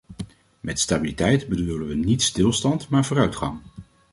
Met 0.59 0.79
stabiliteit 0.79 1.47
bedoelen 1.47 1.87
we 1.87 1.95
niet 1.95 2.21
stilstand 2.21 2.89
maar 2.89 3.05
vooruitgang. 3.05 3.59